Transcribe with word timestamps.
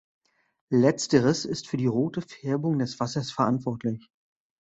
Letzteres 0.71 1.45
ist 1.45 1.67
für 1.67 1.77
die 1.77 1.85
rote 1.85 2.21
Färbung 2.21 2.79
des 2.79 2.99
Wassers 2.99 3.29
verantwortlich. 3.31 4.09